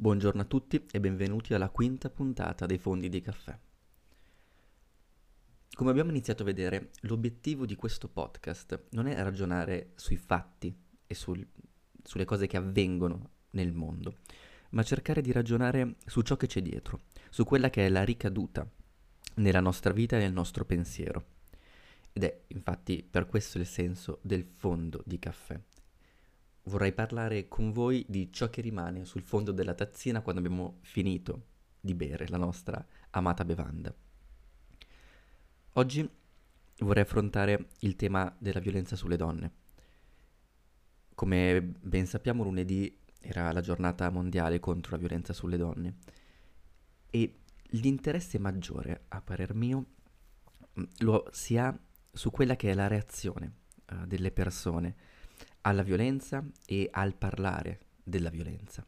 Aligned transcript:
Buongiorno 0.00 0.42
a 0.42 0.44
tutti 0.44 0.86
e 0.92 1.00
benvenuti 1.00 1.54
alla 1.54 1.70
quinta 1.70 2.08
puntata 2.08 2.66
dei 2.66 2.78
Fondi 2.78 3.08
di 3.08 3.20
Caffè. 3.20 3.58
Come 5.72 5.90
abbiamo 5.90 6.10
iniziato 6.10 6.42
a 6.42 6.46
vedere, 6.46 6.90
l'obiettivo 7.00 7.66
di 7.66 7.74
questo 7.74 8.06
podcast 8.06 8.90
non 8.90 9.08
è 9.08 9.20
ragionare 9.20 9.94
sui 9.96 10.16
fatti 10.16 10.72
e 11.04 11.14
sul, 11.16 11.44
sulle 12.00 12.24
cose 12.24 12.46
che 12.46 12.56
avvengono 12.56 13.30
nel 13.50 13.72
mondo, 13.72 14.18
ma 14.70 14.84
cercare 14.84 15.20
di 15.20 15.32
ragionare 15.32 15.96
su 16.06 16.20
ciò 16.20 16.36
che 16.36 16.46
c'è 16.46 16.62
dietro, 16.62 17.00
su 17.28 17.42
quella 17.42 17.68
che 17.68 17.84
è 17.84 17.88
la 17.88 18.04
ricaduta 18.04 18.70
nella 19.34 19.60
nostra 19.60 19.92
vita 19.92 20.14
e 20.16 20.20
nel 20.20 20.32
nostro 20.32 20.64
pensiero. 20.64 21.24
Ed 22.12 22.22
è 22.22 22.44
infatti 22.46 23.02
per 23.02 23.26
questo 23.26 23.58
il 23.58 23.66
senso 23.66 24.20
del 24.22 24.44
fondo 24.44 25.02
di 25.04 25.18
caffè 25.18 25.60
vorrei 26.68 26.92
parlare 26.92 27.48
con 27.48 27.72
voi 27.72 28.04
di 28.08 28.32
ciò 28.32 28.48
che 28.50 28.60
rimane 28.60 29.04
sul 29.04 29.22
fondo 29.22 29.50
della 29.50 29.74
tazzina 29.74 30.20
quando 30.20 30.40
abbiamo 30.40 30.78
finito 30.82 31.46
di 31.80 31.94
bere 31.94 32.28
la 32.28 32.36
nostra 32.36 32.84
amata 33.10 33.44
bevanda. 33.44 33.92
Oggi 35.72 36.08
vorrei 36.80 37.02
affrontare 37.02 37.70
il 37.80 37.96
tema 37.96 38.34
della 38.38 38.60
violenza 38.60 38.94
sulle 38.94 39.16
donne. 39.16 39.52
Come 41.14 41.60
ben 41.62 42.06
sappiamo 42.06 42.44
lunedì 42.44 42.96
era 43.20 43.50
la 43.50 43.60
giornata 43.60 44.08
mondiale 44.10 44.60
contro 44.60 44.92
la 44.92 44.98
violenza 44.98 45.32
sulle 45.32 45.56
donne 45.56 45.96
e 47.10 47.40
l'interesse 47.72 48.38
maggiore, 48.38 49.04
a 49.08 49.20
parer 49.20 49.54
mio, 49.54 49.86
lo 50.98 51.26
si 51.32 51.56
ha 51.56 51.76
su 52.12 52.30
quella 52.30 52.56
che 52.56 52.70
è 52.70 52.74
la 52.74 52.86
reazione 52.86 53.52
uh, 53.90 54.06
delle 54.06 54.30
persone 54.30 54.96
alla 55.62 55.82
violenza 55.82 56.44
e 56.66 56.88
al 56.90 57.14
parlare 57.14 57.80
della 58.02 58.30
violenza. 58.30 58.86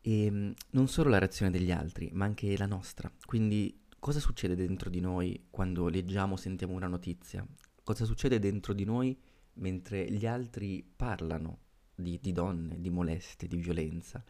E 0.00 0.24
ehm, 0.24 0.54
non 0.70 0.88
solo 0.88 1.10
la 1.10 1.18
reazione 1.18 1.50
degli 1.50 1.70
altri, 1.72 2.10
ma 2.12 2.24
anche 2.24 2.56
la 2.56 2.66
nostra. 2.66 3.10
Quindi 3.24 3.86
cosa 3.98 4.20
succede 4.20 4.54
dentro 4.54 4.88
di 4.88 5.00
noi 5.00 5.46
quando 5.50 5.88
leggiamo 5.88 6.34
o 6.34 6.36
sentiamo 6.36 6.74
una 6.74 6.86
notizia? 6.86 7.46
Cosa 7.82 8.04
succede 8.04 8.38
dentro 8.38 8.72
di 8.72 8.84
noi 8.84 9.18
mentre 9.54 10.10
gli 10.10 10.26
altri 10.26 10.84
parlano 10.84 11.58
di, 11.94 12.18
di 12.20 12.32
donne, 12.32 12.80
di 12.80 12.90
molestie, 12.90 13.48
di 13.48 13.56
violenza? 13.56 14.22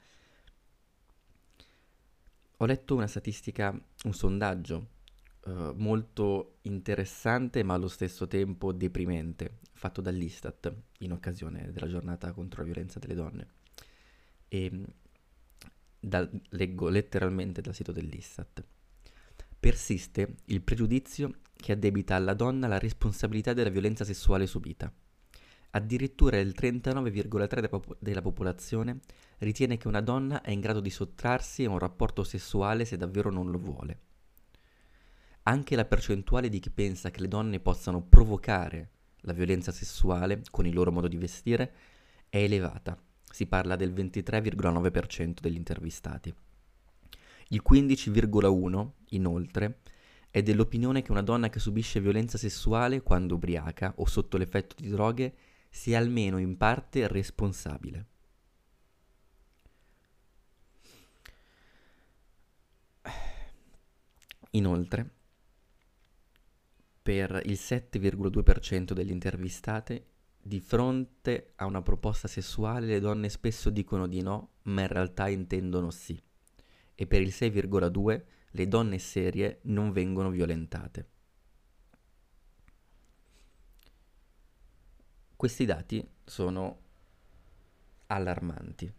Ho 2.58 2.64
letto 2.64 2.94
una 2.94 3.06
statistica, 3.06 3.70
un 4.04 4.14
sondaggio 4.14 4.94
uh, 5.46 5.72
molto 5.76 6.58
interessante 6.62 7.62
ma 7.62 7.74
allo 7.74 7.88
stesso 7.88 8.26
tempo 8.26 8.72
deprimente, 8.72 9.58
fatto 9.72 10.00
dall'Istat 10.00 10.74
in 10.98 11.12
occasione 11.12 11.70
della 11.72 11.88
giornata 11.88 12.32
contro 12.32 12.60
la 12.60 12.68
violenza 12.68 12.98
delle 12.98 13.14
donne. 13.14 13.46
E 14.48 14.70
mm, 14.72 14.84
da, 16.00 16.28
leggo 16.50 16.88
letteralmente 16.88 17.60
dal 17.60 17.74
sito 17.74 17.92
dell'Istat. 17.92 18.64
Persiste 19.58 20.36
il 20.46 20.62
pregiudizio 20.62 21.38
che 21.54 21.72
addebita 21.72 22.14
alla 22.14 22.34
donna 22.34 22.66
la 22.66 22.78
responsabilità 22.78 23.52
della 23.52 23.70
violenza 23.70 24.04
sessuale 24.04 24.46
subita. 24.46 24.92
Addirittura 25.70 26.38
il 26.38 26.54
39,3% 26.56 27.96
della 27.98 28.22
popolazione 28.22 29.00
ritiene 29.38 29.76
che 29.76 29.88
una 29.88 30.00
donna 30.00 30.40
è 30.40 30.50
in 30.50 30.60
grado 30.60 30.80
di 30.80 30.90
sottrarsi 30.90 31.64
a 31.64 31.70
un 31.70 31.78
rapporto 31.78 32.22
sessuale 32.24 32.84
se 32.84 32.96
davvero 32.96 33.30
non 33.30 33.50
lo 33.50 33.58
vuole 33.58 34.05
anche 35.48 35.76
la 35.76 35.84
percentuale 35.84 36.48
di 36.48 36.58
chi 36.58 36.70
pensa 36.70 37.10
che 37.10 37.20
le 37.20 37.28
donne 37.28 37.60
possano 37.60 38.02
provocare 38.02 38.90
la 39.20 39.32
violenza 39.32 39.70
sessuale 39.72 40.42
con 40.50 40.66
il 40.66 40.74
loro 40.74 40.90
modo 40.90 41.08
di 41.08 41.16
vestire 41.16 41.72
è 42.28 42.38
elevata. 42.38 43.00
Si 43.30 43.46
parla 43.46 43.76
del 43.76 43.92
23,9% 43.92 45.34
degli 45.40 45.56
intervistati. 45.56 46.34
Il 47.48 47.62
15,1% 47.68 48.90
inoltre 49.10 49.80
è 50.30 50.42
dell'opinione 50.42 51.02
che 51.02 51.12
una 51.12 51.22
donna 51.22 51.48
che 51.48 51.60
subisce 51.60 52.00
violenza 52.00 52.38
sessuale 52.38 53.02
quando 53.02 53.34
ubriaca 53.34 53.94
o 53.96 54.06
sotto 54.06 54.36
l'effetto 54.36 54.74
di 54.78 54.88
droghe 54.88 55.34
sia 55.70 55.98
almeno 55.98 56.38
in 56.38 56.56
parte 56.56 57.06
responsabile. 57.06 58.06
Inoltre, 64.50 65.15
per 67.06 67.40
il 67.44 67.52
7,2% 67.52 68.92
degli 68.92 69.12
intervistati, 69.12 70.04
di 70.42 70.58
fronte 70.58 71.52
a 71.54 71.64
una 71.66 71.80
proposta 71.80 72.26
sessuale 72.26 72.84
le 72.86 72.98
donne 72.98 73.28
spesso 73.28 73.70
dicono 73.70 74.08
di 74.08 74.22
no, 74.22 74.54
ma 74.62 74.80
in 74.80 74.88
realtà 74.88 75.28
intendono 75.28 75.92
sì. 75.92 76.20
E 76.96 77.06
per 77.06 77.20
il 77.20 77.28
6,2% 77.28 78.24
le 78.50 78.66
donne 78.66 78.98
serie 78.98 79.60
non 79.66 79.92
vengono 79.92 80.30
violentate. 80.30 81.08
Questi 85.36 85.64
dati 85.64 86.04
sono 86.24 86.80
allarmanti 88.06 88.92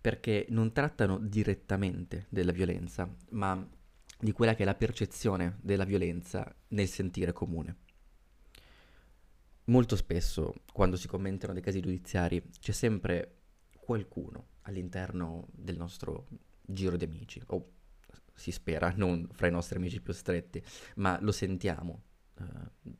perché 0.00 0.46
non 0.48 0.72
trattano 0.72 1.18
direttamente 1.18 2.24
della 2.30 2.52
violenza, 2.52 3.06
ma 3.32 3.68
di 4.20 4.32
quella 4.32 4.54
che 4.54 4.62
è 4.62 4.66
la 4.66 4.74
percezione 4.74 5.58
della 5.62 5.84
violenza 5.84 6.54
nel 6.68 6.88
sentire 6.88 7.32
comune. 7.32 7.76
Molto 9.64 9.96
spesso, 9.96 10.54
quando 10.72 10.96
si 10.96 11.08
commentano 11.08 11.52
dei 11.52 11.62
casi 11.62 11.80
giudiziari, 11.80 12.42
c'è 12.60 12.72
sempre 12.72 13.36
qualcuno 13.78 14.48
all'interno 14.62 15.48
del 15.52 15.76
nostro 15.76 16.26
giro 16.60 16.96
di 16.96 17.04
amici, 17.04 17.40
o 17.46 17.72
si 18.34 18.50
spera 18.52 18.92
non 18.96 19.28
fra 19.32 19.46
i 19.46 19.50
nostri 19.50 19.78
amici 19.78 20.00
più 20.00 20.12
stretti, 20.12 20.62
ma 20.96 21.18
lo 21.20 21.32
sentiamo. 21.32 22.02
Uh, 22.38 22.94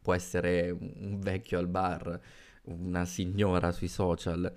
può 0.00 0.14
essere 0.14 0.70
un 0.70 1.20
vecchio 1.20 1.58
al 1.58 1.68
bar, 1.68 2.20
una 2.62 3.04
signora 3.04 3.72
sui 3.72 3.88
social. 3.88 4.52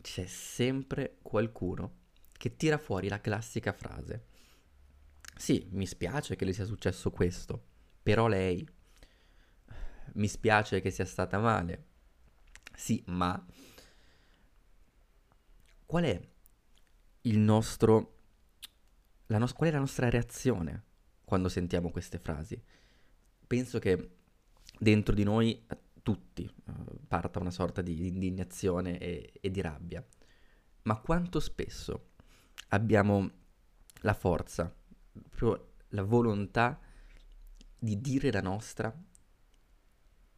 C'è 0.00 0.26
sempre 0.26 1.18
qualcuno 1.22 2.00
che 2.32 2.56
tira 2.56 2.78
fuori 2.78 3.08
la 3.08 3.20
classica 3.20 3.72
frase 3.72 4.30
sì, 5.36 5.66
mi 5.72 5.86
spiace 5.86 6.36
che 6.36 6.44
le 6.44 6.52
sia 6.52 6.64
successo 6.64 7.10
questo, 7.10 7.62
però 8.02 8.26
lei 8.26 8.66
mi 10.14 10.28
spiace 10.28 10.80
che 10.80 10.90
sia 10.90 11.04
stata 11.04 11.38
male. 11.38 11.86
Sì, 12.74 13.02
ma 13.06 13.44
qual 15.86 16.04
è 16.04 16.28
il 17.22 17.38
nostro 17.38 18.18
la 19.26 19.38
no- 19.38 19.52
qual 19.54 19.70
è 19.70 19.72
la 19.72 19.78
nostra 19.78 20.10
reazione 20.10 20.82
quando 21.24 21.48
sentiamo 21.48 21.90
queste 21.90 22.18
frasi? 22.18 22.60
Penso 23.46 23.78
che 23.78 24.16
dentro 24.78 25.14
di 25.14 25.22
noi 25.22 25.66
tutti 26.02 26.50
uh, 26.64 27.06
parta 27.06 27.38
una 27.38 27.50
sorta 27.50 27.80
di 27.80 28.06
indignazione 28.06 28.98
e, 28.98 29.32
e 29.40 29.50
di 29.50 29.60
rabbia. 29.60 30.04
Ma 30.82 30.96
quanto 30.98 31.38
spesso 31.40 32.10
abbiamo 32.68 33.30
la 34.00 34.14
forza 34.14 34.74
proprio 35.12 35.74
la 35.88 36.02
volontà 36.02 36.80
di 37.78 38.00
dire 38.00 38.30
la 38.30 38.40
nostra 38.40 38.94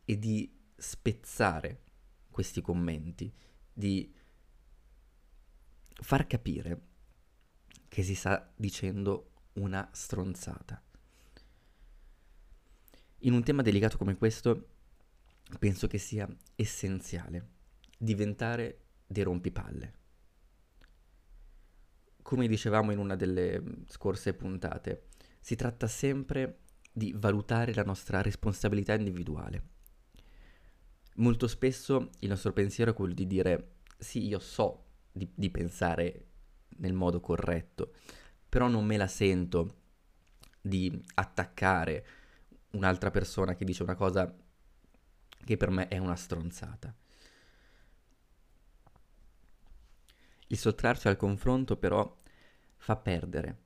e 0.04 0.18
di 0.18 0.50
spezzare 0.76 1.82
questi 2.30 2.60
commenti, 2.60 3.32
di 3.72 4.12
far 5.92 6.26
capire 6.26 6.80
che 7.88 8.02
si 8.02 8.14
sta 8.14 8.52
dicendo 8.56 9.32
una 9.54 9.88
stronzata. 9.92 10.82
In 13.18 13.32
un 13.32 13.42
tema 13.42 13.62
delicato 13.62 13.96
come 13.96 14.16
questo 14.16 14.68
penso 15.58 15.86
che 15.86 15.98
sia 15.98 16.28
essenziale 16.56 17.50
diventare 17.96 18.86
dei 19.06 19.22
rompipalle 19.22 20.02
come 22.24 22.48
dicevamo 22.48 22.90
in 22.90 22.96
una 22.98 23.16
delle 23.16 23.60
mm, 23.60 23.72
scorse 23.86 24.32
puntate, 24.32 25.08
si 25.40 25.56
tratta 25.56 25.86
sempre 25.86 26.60
di 26.90 27.12
valutare 27.14 27.74
la 27.74 27.84
nostra 27.84 28.22
responsabilità 28.22 28.94
individuale. 28.94 29.62
Molto 31.16 31.46
spesso 31.46 32.08
il 32.20 32.30
nostro 32.30 32.54
pensiero 32.54 32.92
è 32.92 32.94
quello 32.94 33.12
di 33.12 33.26
dire 33.26 33.74
sì, 33.98 34.26
io 34.26 34.38
so 34.38 34.86
di, 35.12 35.30
di 35.34 35.50
pensare 35.50 36.28
nel 36.78 36.94
modo 36.94 37.20
corretto, 37.20 37.92
però 38.48 38.68
non 38.68 38.86
me 38.86 38.96
la 38.96 39.06
sento 39.06 39.82
di 40.62 40.98
attaccare 41.16 42.06
un'altra 42.70 43.10
persona 43.10 43.54
che 43.54 43.66
dice 43.66 43.82
una 43.82 43.96
cosa 43.96 44.34
che 45.44 45.56
per 45.58 45.68
me 45.68 45.88
è 45.88 45.98
una 45.98 46.16
stronzata. 46.16 46.94
Il 50.48 50.58
sottrarci 50.58 51.08
al 51.08 51.16
confronto 51.16 51.76
però 51.76 52.16
fa 52.76 52.96
perdere 52.96 53.58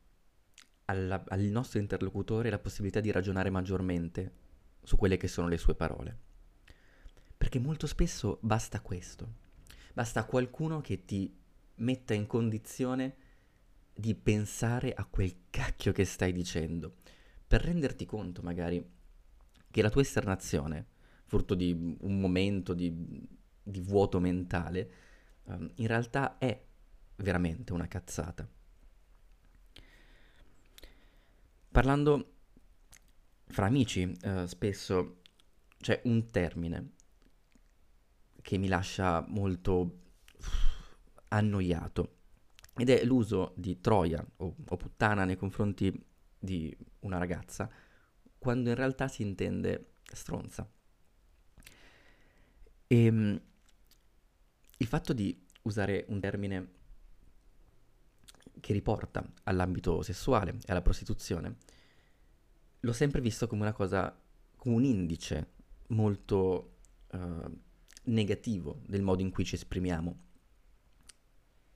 alla, 0.86 1.22
al 1.28 1.40
nostro 1.40 1.78
interlocutore 1.78 2.50
la 2.50 2.58
possibilità 2.58 3.00
di 3.00 3.10
ragionare 3.10 3.50
maggiormente 3.50 4.32
su 4.82 4.96
quelle 4.96 5.16
che 5.16 5.28
sono 5.28 5.48
le 5.48 5.58
sue 5.58 5.74
parole. 5.74 6.16
Perché 7.36 7.58
molto 7.58 7.86
spesso 7.86 8.38
basta 8.40 8.80
questo. 8.80 9.46
Basta 9.92 10.24
qualcuno 10.24 10.80
che 10.80 11.04
ti 11.04 11.36
metta 11.76 12.14
in 12.14 12.26
condizione 12.26 13.16
di 13.92 14.14
pensare 14.14 14.92
a 14.94 15.04
quel 15.04 15.34
cacchio 15.50 15.92
che 15.92 16.04
stai 16.04 16.32
dicendo, 16.32 16.96
per 17.46 17.62
renderti 17.62 18.06
conto 18.06 18.42
magari 18.42 18.84
che 19.70 19.82
la 19.82 19.90
tua 19.90 20.02
esternazione, 20.02 20.86
frutto 21.24 21.54
di 21.54 21.96
un 22.00 22.20
momento 22.20 22.74
di, 22.74 22.92
di 23.62 23.80
vuoto 23.80 24.20
mentale, 24.20 24.90
um, 25.44 25.70
in 25.76 25.86
realtà 25.86 26.38
è 26.38 26.66
veramente 27.18 27.72
una 27.72 27.88
cazzata. 27.88 28.48
Parlando 31.70 32.32
fra 33.46 33.66
amici, 33.66 34.02
uh, 34.02 34.46
spesso 34.46 35.20
c'è 35.78 36.00
un 36.04 36.30
termine 36.30 36.92
che 38.42 38.58
mi 38.58 38.68
lascia 38.68 39.24
molto 39.28 40.00
annoiato 41.28 42.16
ed 42.74 42.88
è 42.90 43.04
l'uso 43.04 43.52
di 43.56 43.80
troia 43.80 44.24
o, 44.36 44.54
o 44.66 44.76
puttana 44.76 45.24
nei 45.24 45.36
confronti 45.36 46.04
di 46.38 46.74
una 47.00 47.18
ragazza 47.18 47.70
quando 48.38 48.70
in 48.70 48.76
realtà 48.76 49.08
si 49.08 49.22
intende 49.22 49.94
stronza. 50.04 50.68
E 52.86 53.04
ehm, 53.04 53.40
il 54.78 54.86
fatto 54.86 55.12
di 55.12 55.46
usare 55.62 56.04
un 56.08 56.20
termine 56.20 56.76
che 58.60 58.72
riporta 58.72 59.24
all'ambito 59.44 60.02
sessuale 60.02 60.52
e 60.52 60.72
alla 60.72 60.82
prostituzione 60.82 61.56
l'ho 62.80 62.92
sempre 62.92 63.20
visto 63.20 63.46
come 63.46 63.62
una 63.62 63.72
cosa, 63.72 64.16
come 64.56 64.74
un 64.76 64.84
indice 64.84 65.52
molto 65.88 66.76
uh, 67.12 67.58
negativo 68.04 68.80
del 68.86 69.02
modo 69.02 69.22
in 69.22 69.30
cui 69.30 69.44
ci 69.44 69.54
esprimiamo. 69.54 70.26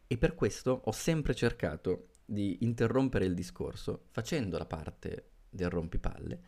E 0.06 0.18
per 0.18 0.34
questo 0.34 0.82
ho 0.84 0.92
sempre 0.92 1.34
cercato 1.34 2.08
di 2.24 2.58
interrompere 2.60 3.24
il 3.24 3.34
discorso 3.34 4.04
facendo 4.10 4.58
la 4.58 4.66
parte 4.66 5.30
del 5.48 5.68
rompipalle 5.68 6.40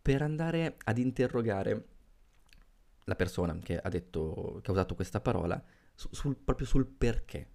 per 0.00 0.22
andare 0.22 0.76
ad 0.84 0.98
interrogare 0.98 1.88
la 3.04 3.16
persona 3.16 3.56
che 3.58 3.78
ha 3.78 3.88
detto, 3.88 4.60
che 4.62 4.70
ha 4.70 4.72
usato 4.72 4.94
questa 4.94 5.20
parola, 5.20 5.62
su, 5.94 6.08
sul, 6.12 6.36
proprio 6.36 6.66
sul 6.66 6.86
perché. 6.86 7.48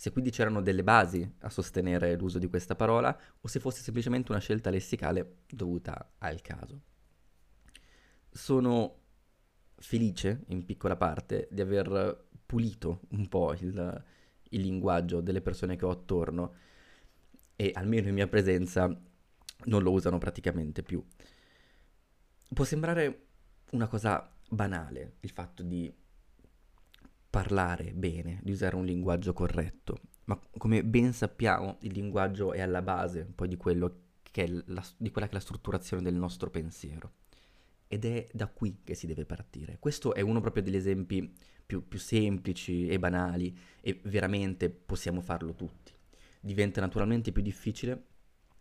Se 0.00 0.12
quindi 0.12 0.30
c'erano 0.30 0.62
delle 0.62 0.82
basi 0.82 1.30
a 1.40 1.50
sostenere 1.50 2.16
l'uso 2.16 2.38
di 2.38 2.46
questa 2.46 2.74
parola 2.74 3.14
o 3.38 3.46
se 3.46 3.60
fosse 3.60 3.82
semplicemente 3.82 4.32
una 4.32 4.40
scelta 4.40 4.70
lessicale 4.70 5.40
dovuta 5.46 6.12
al 6.16 6.40
caso. 6.40 6.80
Sono 8.30 8.96
felice, 9.76 10.44
in 10.46 10.64
piccola 10.64 10.96
parte, 10.96 11.48
di 11.50 11.60
aver 11.60 12.28
pulito 12.46 13.02
un 13.10 13.28
po' 13.28 13.52
il, 13.52 14.04
il 14.48 14.60
linguaggio 14.62 15.20
delle 15.20 15.42
persone 15.42 15.76
che 15.76 15.84
ho 15.84 15.90
attorno 15.90 16.54
e 17.54 17.70
almeno 17.74 18.08
in 18.08 18.14
mia 18.14 18.26
presenza 18.26 18.86
non 18.86 19.82
lo 19.82 19.90
usano 19.90 20.16
praticamente 20.16 20.82
più. 20.82 21.04
Può 22.54 22.64
sembrare 22.64 23.26
una 23.72 23.86
cosa 23.86 24.34
banale 24.48 25.16
il 25.20 25.30
fatto 25.30 25.62
di 25.62 25.94
parlare 27.30 27.92
bene, 27.92 28.40
di 28.42 28.50
usare 28.50 28.74
un 28.74 28.84
linguaggio 28.84 29.32
corretto, 29.32 30.00
ma 30.24 30.38
come 30.58 30.84
ben 30.84 31.12
sappiamo 31.12 31.78
il 31.82 31.92
linguaggio 31.92 32.52
è 32.52 32.60
alla 32.60 32.82
base 32.82 33.24
poi 33.24 33.48
di, 33.48 33.56
la, 34.66 34.84
di 34.96 35.10
quella 35.10 35.26
che 35.26 35.32
è 35.32 35.34
la 35.34 35.40
strutturazione 35.40 36.02
del 36.02 36.14
nostro 36.14 36.50
pensiero. 36.50 37.12
Ed 37.86 38.04
è 38.04 38.26
da 38.32 38.46
qui 38.46 38.82
che 38.84 38.94
si 38.94 39.08
deve 39.08 39.24
partire. 39.24 39.78
Questo 39.80 40.14
è 40.14 40.20
uno 40.20 40.40
proprio 40.40 40.62
degli 40.62 40.76
esempi 40.76 41.34
più, 41.66 41.86
più 41.88 41.98
semplici 41.98 42.86
e 42.86 42.98
banali 43.00 43.56
e 43.80 44.00
veramente 44.04 44.70
possiamo 44.70 45.20
farlo 45.20 45.54
tutti. 45.54 45.92
Diventa 46.40 46.80
naturalmente 46.80 47.32
più 47.32 47.42
difficile 47.42 48.06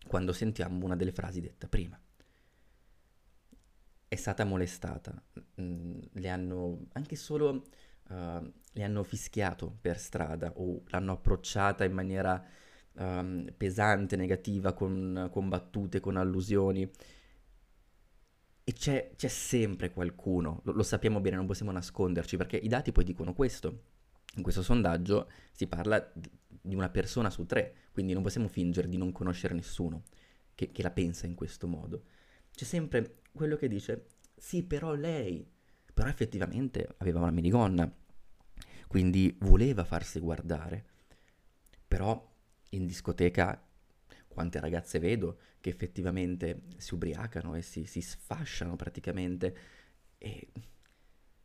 quando 0.08 0.34
sentiamo 0.34 0.84
una 0.84 0.96
delle 0.96 1.12
frasi 1.12 1.42
detta 1.42 1.68
prima. 1.68 2.00
È 4.08 4.16
stata 4.16 4.44
molestata, 4.44 5.24
mm, 5.62 6.00
le 6.14 6.30
hanno 6.30 6.88
anche 6.94 7.16
solo 7.16 7.66
uh, 8.10 8.52
le 8.72 8.84
hanno 8.84 9.04
fischiato 9.04 9.78
per 9.82 9.98
strada 10.00 10.54
o 10.56 10.84
l'hanno 10.88 11.14
approcciata 11.14 11.84
in 11.84 11.94
maniera 11.94 12.44
um, 12.94 13.48
pesante, 13.56 14.16
negativa, 14.16 14.74
con, 14.74 15.30
con 15.32 15.50
battute, 15.50 16.00
con 16.00 16.18
allusioni 16.18 16.90
e 18.70 18.74
c'è, 18.74 19.14
c'è 19.16 19.28
sempre 19.28 19.90
qualcuno, 19.92 20.62
lo, 20.64 20.74
lo, 20.74 20.84
sappiamo 20.84 21.20
bene, 21.20 21.38
non 21.38 21.48
possiamo 21.48 21.72
nasconderci, 21.72 22.38
perché 22.38 22.56
i 22.56 22.68
dati 22.68 22.92
poi 22.92 23.04
dicono 23.04 23.34
questo. 23.34 23.86
In 24.36 24.44
questo 24.44 24.62
sondaggio 24.62 25.28
si 25.52 25.66
parla 25.66 26.12
di 26.14 26.76
una 26.76 26.90
persona 26.90 27.32
su 27.32 27.48
tre, 27.48 27.74
quindi 27.92 28.14
non 28.14 28.22
possiamo 28.22 28.48
fingere 28.48 28.88
di 28.88 28.96
non 28.96 29.12
conoscere 29.12 29.56
nessuno 29.56 30.04
che, 30.54 30.70
che 30.72 30.84
la 30.84 30.92
pensa 30.92 31.26
in 31.26 31.34
questo 31.34 31.66
modo. 31.66 32.04
C'è 32.52 32.64
sempre 32.64 33.22
quello 33.32 33.56
che 33.56 33.68
dice, 33.68 34.06
sì, 34.36 34.62
però 34.62 34.94
lei, 34.94 35.44
però 36.00 36.12
effettivamente 36.12 36.96
aveva 37.00 37.20
una 37.20 37.30
minigonna, 37.30 37.94
quindi 38.88 39.36
voleva 39.42 39.84
farsi 39.84 40.22
guardare. 40.22 40.86
Però 41.86 42.26
in 42.70 42.86
discoteca 42.86 43.62
quante 44.30 44.62
ragazze 44.62 45.00
vedo 45.00 45.40
che 45.60 45.70
effettivamente 45.70 46.62
si 46.78 46.94
ubriacano 46.94 47.54
e 47.54 47.62
si, 47.62 47.84
si 47.84 48.00
sfasciano 48.00 48.78
praticamente. 48.78 49.58
E 50.18 50.48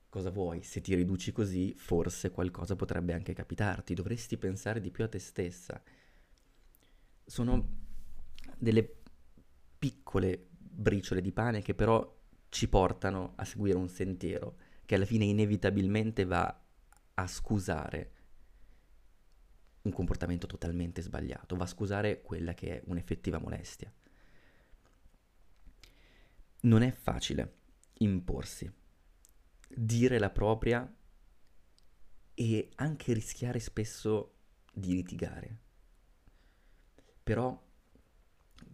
cosa 0.08 0.30
vuoi? 0.30 0.62
Se 0.62 0.80
ti 0.80 0.94
riduci 0.94 1.32
così, 1.32 1.74
forse 1.76 2.30
qualcosa 2.30 2.76
potrebbe 2.76 3.12
anche 3.12 3.32
capitarti. 3.32 3.92
Dovresti 3.92 4.36
pensare 4.36 4.80
di 4.80 4.92
più 4.92 5.02
a 5.02 5.08
te 5.08 5.18
stessa. 5.18 5.82
Sono 7.26 7.76
delle 8.56 8.98
piccole 9.80 10.46
briciole 10.48 11.20
di 11.20 11.32
pane 11.32 11.60
che 11.60 11.74
però 11.74 12.22
ci 12.54 12.68
portano 12.68 13.32
a 13.34 13.44
seguire 13.44 13.76
un 13.76 13.88
sentiero 13.88 14.58
che 14.86 14.94
alla 14.94 15.04
fine 15.04 15.24
inevitabilmente 15.24 16.24
va 16.24 16.62
a 17.14 17.26
scusare 17.26 18.12
un 19.82 19.90
comportamento 19.90 20.46
totalmente 20.46 21.02
sbagliato, 21.02 21.56
va 21.56 21.64
a 21.64 21.66
scusare 21.66 22.22
quella 22.22 22.54
che 22.54 22.76
è 22.76 22.82
un'effettiva 22.86 23.38
molestia. 23.38 23.92
Non 26.60 26.82
è 26.82 26.92
facile 26.92 27.56
imporsi, 27.94 28.72
dire 29.68 30.20
la 30.20 30.30
propria 30.30 30.96
e 32.34 32.68
anche 32.76 33.12
rischiare 33.14 33.58
spesso 33.58 34.34
di 34.72 34.92
litigare. 34.94 35.58
Però 37.20 37.60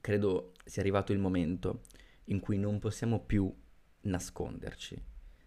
credo 0.02 0.52
sia 0.66 0.82
arrivato 0.82 1.12
il 1.12 1.18
momento 1.18 1.80
in 2.24 2.40
cui 2.40 2.58
non 2.58 2.78
possiamo 2.78 3.20
più 3.24 3.50
nasconderci. 4.02 5.02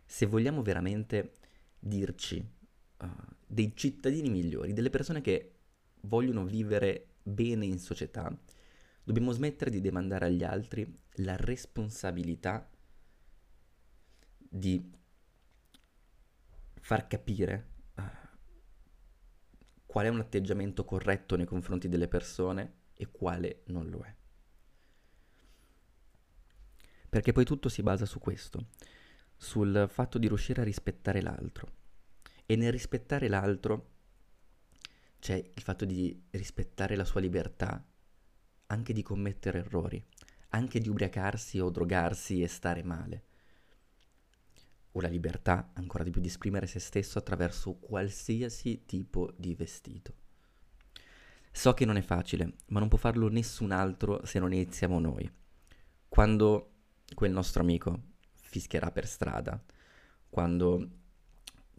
Se 0.06 0.26
vogliamo 0.26 0.62
veramente 0.62 1.34
dirci 1.80 2.38
uh, 3.00 3.08
dei 3.46 3.76
cittadini 3.76 4.30
migliori, 4.30 4.74
delle 4.74 4.90
persone 4.90 5.22
che 5.22 5.56
vogliono 6.02 6.46
vivere 6.46 7.16
bene 7.24 7.66
in 7.66 7.80
società, 7.80 8.36
dobbiamo 9.04 9.32
smettere 9.32 9.70
di 9.70 9.82
demandare 9.82 10.26
agli 10.26 10.44
altri 10.44 10.92
la 11.18 11.36
responsabilità 11.36 12.70
di 14.38 14.92
far 16.80 17.08
capire 17.08 17.68
uh, 17.96 18.02
qual 19.86 20.06
è 20.06 20.10
un 20.10 20.20
atteggiamento 20.20 20.86
corretto 20.86 21.36
nei 21.36 21.46
confronti 21.46 21.88
delle 21.88 22.08
persone 22.08 22.82
e 22.94 23.10
quale 23.10 23.64
non 23.68 23.90
lo 23.90 24.02
è. 24.04 24.16
Perché 27.14 27.32
poi 27.32 27.46
tutto 27.46 27.70
si 27.70 27.84
basa 27.84 28.08
su 28.08 28.18
questo, 28.18 28.70
sul 29.36 29.86
fatto 29.88 30.18
di 30.18 30.28
riuscire 30.28 30.62
a 30.62 30.64
rispettare 30.64 31.22
l'altro. 31.22 31.72
E 32.44 32.56
nel 32.56 32.72
rispettare 32.72 33.28
l'altro 33.28 33.90
c'è 35.20 35.36
il 35.36 35.62
fatto 35.62 35.86
di 35.86 36.24
rispettare 36.32 36.96
la 36.96 37.06
sua 37.06 37.22
libertà, 37.22 37.86
anche 38.66 38.94
di 38.94 39.04
commettere 39.04 39.60
errori, 39.60 40.04
anche 40.50 40.80
di 40.80 40.90
ubriacarsi 40.90 41.60
o 41.60 41.70
drogarsi 41.70 42.42
e 42.42 42.48
stare 42.48 42.82
male. 42.82 43.24
O 44.94 45.00
la 45.00 45.08
libertà, 45.08 45.70
ancora 45.74 46.04
di 46.04 46.10
più, 46.10 46.20
di 46.20 46.30
esprimere 46.30 46.66
se 46.66 46.80
stesso 46.80 47.20
attraverso 47.20 47.76
qualsiasi 47.76 48.86
tipo 48.88 49.32
di 49.38 49.54
vestito. 49.54 50.16
So 51.52 51.76
che 51.76 51.86
non 51.86 51.98
è 51.98 52.02
facile, 52.02 52.56
ma 52.70 52.80
non 52.80 52.90
può 52.90 52.98
farlo 52.98 53.28
nessun 53.28 53.70
altro 53.70 54.26
se 54.26 54.40
non 54.40 54.52
iniziamo 54.52 54.98
noi. 54.98 55.32
Quando 56.10 56.73
quel 57.14 57.32
nostro 57.32 57.62
amico 57.62 58.12
fischierà 58.34 58.92
per 58.92 59.08
strada, 59.08 59.62
quando 60.30 60.90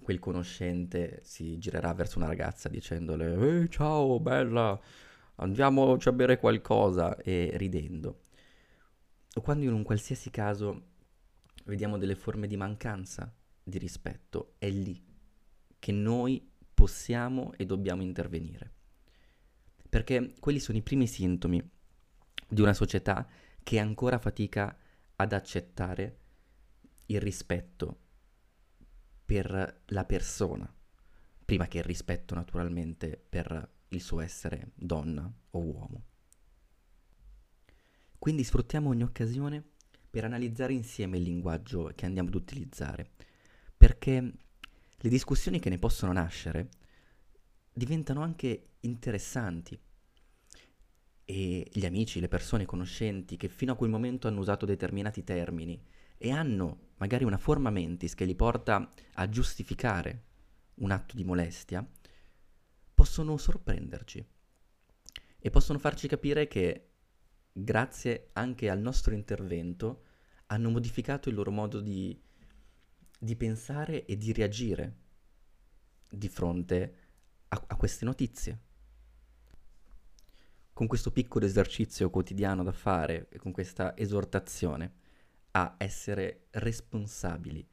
quel 0.03 0.19
conoscente 0.19 1.21
si 1.25 1.59
girerà 1.59 1.95
verso 1.95 2.19
una 2.19 2.26
ragazza 2.26 2.69
dicendole 2.69 3.35
Ehi 3.35 3.71
ciao 3.71 4.21
bella, 4.21 4.79
andiamoci 5.37 6.09
a 6.09 6.12
bere 6.12 6.38
qualcosa 6.38 7.17
e 7.17 7.53
ridendo. 7.57 8.21
O 9.35 9.41
quando 9.41 9.64
in 9.64 9.73
un 9.73 9.83
qualsiasi 9.83 10.31
caso 10.31 10.91
vediamo 11.64 11.99
delle 11.99 12.14
forme 12.14 12.47
di 12.47 12.57
mancanza 12.57 13.35
di 13.62 13.79
rispetto, 13.79 14.55
è 14.59 14.69
lì 14.69 15.03
che 15.79 15.93
noi 15.93 16.50
possiamo 16.73 17.53
e 17.57 17.64
dobbiamo 17.64 18.03
intervenire. 18.03 18.73
Perché 19.88 20.35
quelli 20.38 20.59
sono 20.59 20.79
i 20.79 20.83
primi 20.83 21.07
sintomi 21.07 21.62
di 22.49 22.61
una 22.61 22.75
società 22.75 23.26
che 23.62 23.79
ancora 23.79 24.19
fatica 24.19 24.76
ad 25.16 25.33
accettare 25.33 26.18
il 27.06 27.21
rispetto 27.21 28.00
per 29.25 29.83
la 29.87 30.04
persona, 30.04 30.73
prima 31.44 31.66
che 31.66 31.78
il 31.78 31.85
rispetto 31.85 32.35
naturalmente 32.35 33.23
per 33.28 33.73
il 33.88 34.00
suo 34.00 34.21
essere 34.21 34.73
donna 34.75 35.30
o 35.50 35.59
uomo. 35.59 36.02
Quindi 38.18 38.42
sfruttiamo 38.42 38.88
ogni 38.88 39.02
occasione 39.02 39.62
per 40.09 40.25
analizzare 40.25 40.73
insieme 40.73 41.18
il 41.18 41.25
linguaggio 41.25 41.92
che 41.94 42.06
andiamo 42.06 42.28
ad 42.28 42.35
utilizzare, 42.35 43.11
perché 43.76 44.35
le 44.97 45.09
discussioni 45.09 45.59
che 45.59 45.68
ne 45.68 45.78
possono 45.78 46.12
nascere 46.12 46.68
diventano 47.73 48.23
anche 48.23 48.76
interessanti 48.80 49.78
e 51.25 51.69
gli 51.73 51.87
amici, 51.87 52.21
le 52.21 52.28
persone 52.28 52.66
conoscenti 52.66 53.37
che 53.37 53.49
fino 53.49 53.73
a 53.73 53.76
quel 53.76 53.90
momento 53.90 54.28
hanno 54.28 54.40
usato 54.40 54.66
determinati 54.66 55.25
termini 55.25 55.83
e 56.16 56.31
hanno 56.31 56.93
magari 56.97 57.25
una 57.25 57.38
forma 57.38 57.71
mentis 57.71 58.14
che 58.14 58.25
li 58.25 58.35
porta 58.35 58.88
a 59.14 59.28
giustificare 59.28 60.25
un 60.76 60.90
atto 60.90 61.14
di 61.16 61.25
molestia, 61.25 61.87
possono 62.93 63.37
sorprenderci 63.37 64.25
e 65.38 65.50
possono 65.50 65.78
farci 65.78 66.09
capire 66.09 66.47
che 66.47 66.90
grazie 67.52 68.31
anche 68.33 68.71
al 68.71 68.81
nostro 68.81 69.14
intervento 69.14 70.04
hanno 70.47 70.71
modificato 70.71 71.28
il 71.28 71.35
loro 71.35 71.50
modo 71.50 71.81
di, 71.81 72.19
di 73.19 73.37
pensare 73.37 74.04
e 74.04 74.16
di 74.16 74.33
reagire 74.33 74.97
di 76.11 76.28
fronte 76.28 76.97
a, 77.49 77.64
a 77.66 77.76
queste 77.76 78.04
notizie. 78.04 78.59
Con 80.75 80.88
questo 80.88 81.12
piccolo 81.12 81.47
esercizio 81.47 82.11
quotidiano 82.11 82.64
da 82.64 82.73
fare 82.73 83.28
e 83.31 83.38
con 83.38 83.52
questa 83.52 83.97
esortazione 83.97 84.95
a 85.52 85.76
essere 85.78 86.49
responsabili 86.50 87.64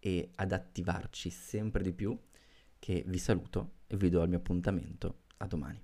e 0.00 0.30
ad 0.34 0.50
attivarci 0.50 1.30
sempre 1.30 1.84
di 1.84 1.92
più, 1.92 2.18
che 2.80 3.04
vi 3.06 3.18
saluto 3.18 3.74
e 3.86 3.96
vi 3.96 4.10
do 4.10 4.20
il 4.20 4.28
mio 4.28 4.38
appuntamento 4.38 5.20
a 5.36 5.46
domani. 5.46 5.80